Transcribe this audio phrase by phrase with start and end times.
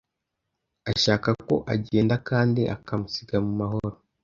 [0.91, 3.95] Ashaka ko agenda kandi akamusiga mu mahoro.